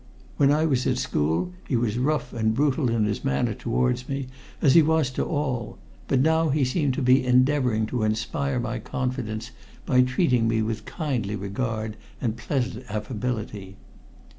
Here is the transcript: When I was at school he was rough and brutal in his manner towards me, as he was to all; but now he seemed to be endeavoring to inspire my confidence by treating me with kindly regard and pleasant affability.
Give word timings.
When 0.37 0.51
I 0.51 0.65
was 0.65 0.87
at 0.87 0.97
school 0.97 1.53
he 1.67 1.75
was 1.75 1.99
rough 1.99 2.33
and 2.33 2.55
brutal 2.55 2.89
in 2.89 3.05
his 3.05 3.23
manner 3.23 3.53
towards 3.53 4.09
me, 4.09 4.29
as 4.59 4.73
he 4.73 4.81
was 4.81 5.11
to 5.11 5.23
all; 5.23 5.77
but 6.07 6.21
now 6.21 6.49
he 6.49 6.65
seemed 6.65 6.95
to 6.95 7.03
be 7.03 7.23
endeavoring 7.23 7.85
to 7.85 8.01
inspire 8.01 8.59
my 8.59 8.79
confidence 8.79 9.51
by 9.85 10.01
treating 10.01 10.47
me 10.47 10.63
with 10.63 10.85
kindly 10.85 11.35
regard 11.35 11.97
and 12.19 12.35
pleasant 12.35 12.83
affability. 12.89 13.77